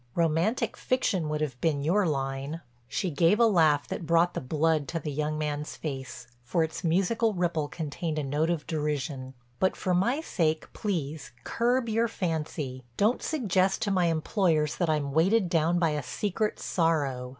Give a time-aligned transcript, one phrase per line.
[0.15, 4.87] Romantic fiction would have been your line." She gave a laugh that brought the blood
[4.87, 9.75] to the young man's face, for its musical ripple contained a note of derision: "But
[9.75, 12.83] for my sake please curb your fancy.
[12.97, 17.29] Don't suggest to my employers that I'm weighted down by a secret sorrow.